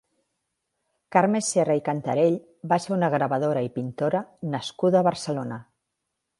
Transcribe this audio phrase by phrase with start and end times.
[1.15, 2.39] Carme Serra i Cantarell
[2.73, 4.25] va ser una gravadora i pintora
[4.57, 5.65] nascuda a Barcelona.